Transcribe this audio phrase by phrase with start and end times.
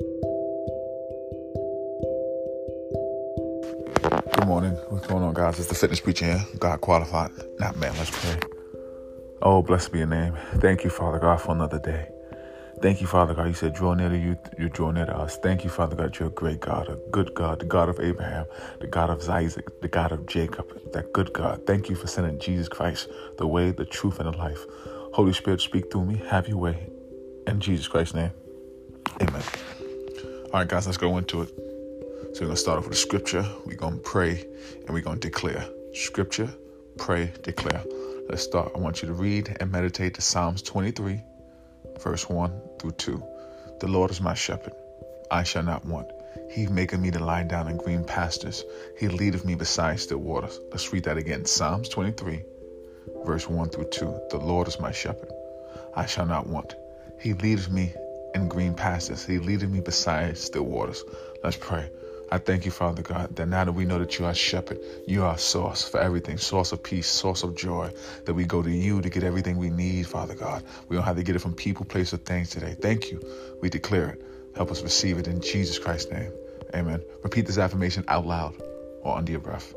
[0.00, 0.08] Good
[4.46, 4.72] morning.
[4.88, 5.60] What's going on, guys?
[5.60, 6.44] It's the fitness preacher here.
[6.58, 7.94] God qualified, not man.
[7.96, 8.40] Let's pray.
[9.42, 10.36] Oh, blessed be your name.
[10.54, 12.08] Thank you, Father God, for another day.
[12.82, 13.46] Thank you, Father God.
[13.46, 15.36] You said, draw near to you, you draw near to us.
[15.36, 16.18] Thank you, Father God.
[16.18, 18.46] You're a great God, a good God, the God of Abraham,
[18.80, 21.64] the God of Isaac, the God of Jacob, that good God.
[21.68, 23.08] Thank you for sending Jesus Christ,
[23.38, 24.64] the way, the truth, and the life.
[25.12, 26.20] Holy Spirit, speak through me.
[26.30, 26.90] Have your way.
[27.46, 28.32] In Jesus Christ's name.
[29.20, 29.42] Amen.
[30.54, 31.48] All right, guys, let's go into it.
[31.48, 33.44] So we're going to start off with the scripture.
[33.66, 34.46] We're going to pray
[34.86, 35.66] and we're going to declare.
[35.94, 36.48] Scripture,
[36.96, 37.82] pray, declare.
[38.28, 38.70] Let's start.
[38.72, 41.20] I want you to read and meditate the Psalms 23,
[41.98, 43.24] verse 1 through 2.
[43.80, 44.74] The Lord is my shepherd.
[45.28, 46.12] I shall not want.
[46.52, 48.62] He maketh me to lie down in green pastures.
[48.96, 50.60] He leadeth me beside still waters.
[50.70, 51.46] Let's read that again.
[51.46, 52.44] Psalms 23,
[53.24, 54.20] verse 1 through 2.
[54.30, 55.32] The Lord is my shepherd.
[55.96, 56.76] I shall not want.
[57.18, 57.92] He leadeth me
[58.34, 59.24] in green pastures.
[59.24, 61.04] He leadeth me beside still waters.
[61.42, 61.90] Let's pray.
[62.32, 65.22] I thank you, Father God, that now that we know that you are shepherd, you
[65.22, 67.92] are source for everything, source of peace, source of joy,
[68.24, 70.64] that we go to you to get everything we need, Father God.
[70.88, 72.76] We don't have to get it from people, place, or things today.
[72.80, 73.22] Thank you.
[73.62, 74.24] We declare it.
[74.56, 76.32] Help us receive it in Jesus Christ's name.
[76.74, 77.02] Amen.
[77.22, 78.54] Repeat this affirmation out loud
[79.02, 79.74] or under your breath.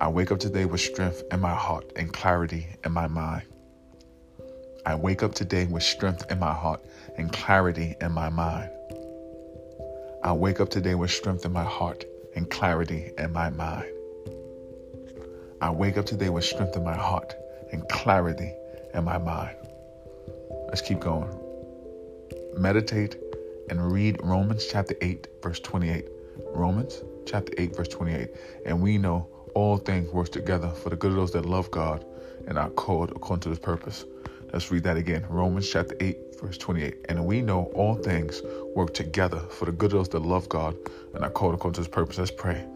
[0.00, 3.42] I wake up today with strength in my heart and clarity in my mind.
[4.86, 6.80] I wake up today with strength in my heart
[7.16, 8.70] and clarity in my mind.
[10.24, 13.86] I wake up today with strength in my heart and clarity in my mind.
[15.60, 17.34] I wake up today with strength in my heart
[17.72, 18.54] and clarity
[18.94, 19.54] in my mind.
[20.68, 21.28] Let's keep going.
[22.56, 23.16] Meditate
[23.68, 26.06] and read Romans chapter 8, verse 28.
[26.54, 28.30] Romans chapter 8, verse 28.
[28.64, 32.04] And we know all things work together for the good of those that love God
[32.46, 34.06] and are called according to his purpose.
[34.52, 35.24] Let's read that again.
[35.28, 37.06] Romans chapter 8, verse 28.
[37.08, 38.42] And we know all things
[38.74, 40.76] work together for the good of those that love God
[41.14, 42.18] and are called according to his purpose.
[42.18, 42.66] Let's pray.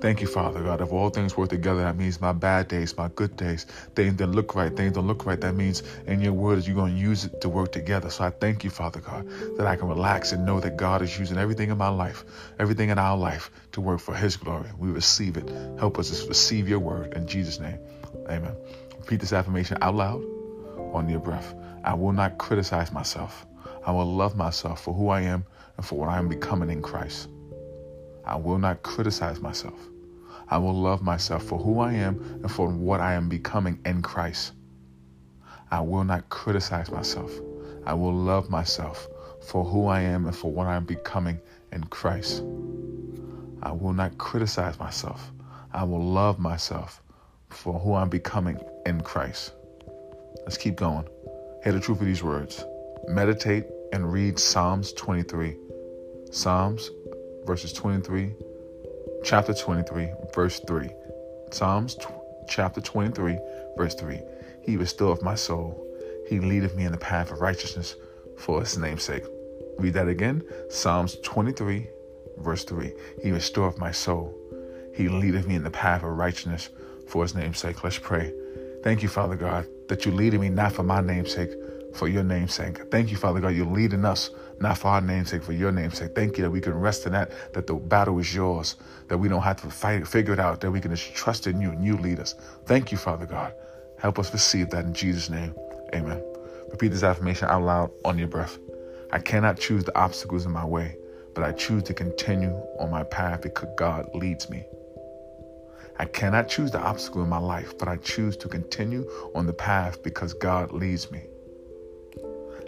[0.00, 0.80] Thank you, Father God.
[0.80, 4.26] If all things work together, that means my bad days, my good days, things that
[4.28, 5.40] look right, things don't look right.
[5.40, 8.10] That means in your word you're going to use it to work together.
[8.10, 9.28] So I thank you, Father God,
[9.58, 12.24] that I can relax and know that God is using everything in my life,
[12.58, 14.70] everything in our life to work for his glory.
[14.78, 15.48] We receive it.
[15.78, 17.78] Help us to receive your word in Jesus' name.
[18.28, 18.56] Amen.
[18.98, 20.41] Repeat this affirmation out loud
[20.94, 21.54] on your breath.
[21.84, 23.46] I will not criticize myself.
[23.84, 25.44] I will love myself for who I am
[25.76, 27.28] and for what I am becoming in Christ.
[28.24, 29.88] I will not criticize myself.
[30.48, 34.02] I will love myself for who I am and for what I am becoming in
[34.02, 34.52] Christ.
[35.70, 37.32] I will not criticize myself.
[37.86, 39.08] I will love myself
[39.42, 41.40] for who I am and for what I am becoming
[41.72, 42.42] in Christ.
[43.62, 45.32] I will not criticize myself.
[45.72, 47.02] I will love myself
[47.48, 49.52] for who I'm becoming in Christ.
[50.42, 51.08] Let's keep going.
[51.64, 52.64] Hear the truth of these words.
[53.08, 55.56] Meditate and read Psalms 23.
[56.30, 56.90] Psalms
[57.44, 58.34] verses 23,
[59.24, 60.88] chapter 23, verse 3.
[61.50, 62.06] Psalms t-
[62.48, 63.38] chapter 23,
[63.76, 64.20] verse 3.
[64.62, 65.86] He restoreth my soul.
[66.28, 67.96] He leadeth me in the path of righteousness
[68.38, 69.24] for his name's sake.
[69.78, 70.42] Read that again.
[70.68, 71.88] Psalms 23,
[72.38, 72.92] verse 3.
[73.22, 74.38] He restoreth my soul.
[74.94, 76.68] He leadeth me in the path of righteousness
[77.08, 77.82] for his name's sake.
[77.82, 78.32] Let's pray.
[78.82, 81.50] Thank you, Father God, that you're leading me not for my name's sake,
[81.92, 82.78] for your name's sake.
[82.90, 85.98] Thank you, Father God, you're leading us not for our name's sake, for your name's
[85.98, 86.14] sake.
[86.14, 88.76] Thank you that we can rest in that, that the battle is yours,
[89.08, 91.60] that we don't have to fight, figure it out, that we can just trust in
[91.60, 92.34] you and you lead us.
[92.64, 93.52] Thank you, Father God.
[93.98, 95.54] Help us receive that in Jesus' name.
[95.94, 96.24] Amen.
[96.70, 98.58] Repeat this affirmation out loud on your breath.
[99.10, 100.96] I cannot choose the obstacles in my way,
[101.34, 104.64] but I choose to continue on my path because God leads me.
[105.98, 109.52] I cannot choose the obstacle in my life, but I choose to continue on the
[109.52, 111.22] path because God leads me.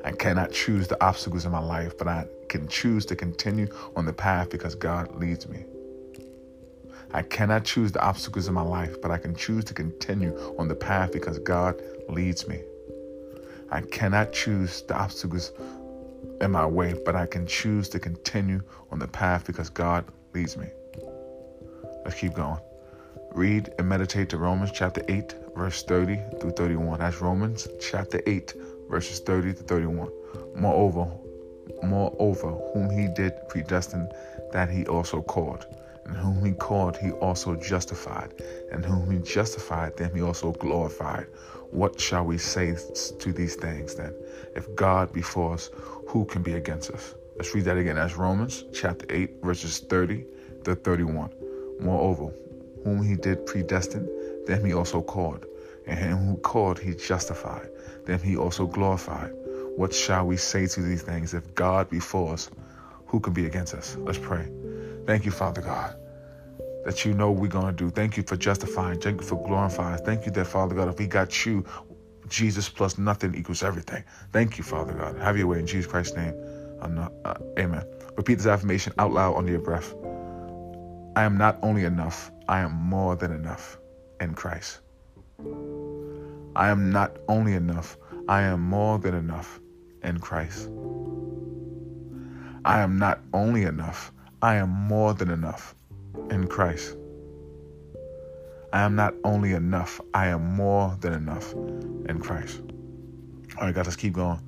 [0.04, 4.04] I cannot choose the obstacles in my life, but I can choose to continue on
[4.04, 5.64] the path because God leads me.
[7.12, 10.68] I cannot choose the obstacles in my life, but I can choose to continue on
[10.68, 12.60] the path because God leads me.
[13.70, 15.52] I cannot choose the obstacles
[16.40, 20.04] in my way, but I can choose to continue on the path because God
[20.34, 20.66] leads me.
[22.04, 22.58] Let's keep going.
[23.34, 27.00] Read and meditate to Romans chapter 8, verse 30 through 31.
[27.00, 28.54] That's Romans chapter 8,
[28.88, 30.08] verses 30 to 31.
[30.54, 31.10] Moreover,
[31.82, 34.08] moreover, whom he did predestine,
[34.52, 35.66] that he also called.
[36.04, 38.40] And whom he called, he also justified.
[38.70, 41.26] And whom he justified, them he also glorified.
[41.72, 42.76] What shall we say
[43.18, 44.14] to these things then?
[44.54, 45.70] If God be for us,
[46.06, 47.16] who can be against us?
[47.34, 47.96] Let's read that again.
[47.96, 50.24] That's Romans chapter 8, verses 30
[50.62, 51.32] to 31.
[51.80, 52.32] Moreover,
[52.84, 54.06] whom he did predestine,
[54.46, 55.46] them he also called.
[55.86, 57.68] And him who called, he justified.
[58.06, 59.32] Them he also glorified.
[59.76, 61.34] What shall we say to these things?
[61.34, 62.50] If God be for us,
[63.06, 63.96] who can be against us?
[63.96, 64.48] Let's pray.
[65.06, 65.96] Thank you, Father God,
[66.84, 67.90] that you know we're going to do.
[67.90, 69.00] Thank you for justifying.
[69.00, 69.98] Thank you for glorifying.
[70.04, 71.64] Thank you that, Father God, if we got you,
[72.28, 74.04] Jesus plus nothing equals everything.
[74.32, 75.18] Thank you, Father God.
[75.18, 76.34] Have your way in Jesus Christ's name.
[76.88, 77.84] Not, uh, amen.
[78.16, 79.94] Repeat this affirmation out loud under your breath.
[81.16, 83.78] I am not only enough, I am more than enough
[84.20, 84.80] in Christ.
[86.56, 87.96] I am not only enough,
[88.28, 89.60] I am more than enough
[90.02, 90.68] in Christ.
[92.64, 94.10] I am not only enough,
[94.42, 95.76] I am more than enough
[96.30, 96.96] in Christ.
[98.72, 102.60] I am not only enough, I am more than enough in Christ.
[103.56, 104.40] All right, guys, let's keep going.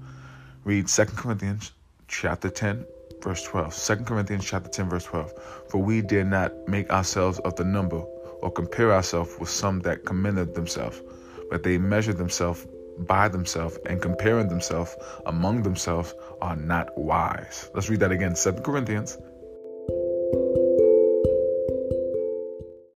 [0.64, 1.70] Read 2 Corinthians
[2.08, 2.84] chapter 10,
[3.26, 3.74] verse 12.
[3.74, 5.34] 2 Corinthians chapter 10, verse 12.
[5.68, 7.98] For we did not make ourselves of the number
[8.40, 11.02] or compare ourselves with some that commended themselves,
[11.50, 12.68] but they measured themselves
[13.00, 14.96] by themselves and comparing themselves
[15.26, 17.68] among themselves are not wise.
[17.74, 18.34] Let's read that again.
[18.34, 19.18] 2 Corinthians